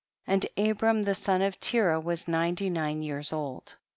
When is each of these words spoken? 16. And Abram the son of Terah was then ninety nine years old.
16. 0.27 0.33
And 0.57 0.69
Abram 0.71 1.03
the 1.03 1.13
son 1.13 1.43
of 1.43 1.59
Terah 1.59 1.99
was 1.99 2.23
then 2.25 2.31
ninety 2.33 2.71
nine 2.71 3.03
years 3.03 3.31
old. 3.31 3.75